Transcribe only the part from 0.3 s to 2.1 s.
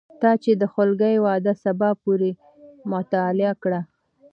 چې د خولګۍ وعده سبا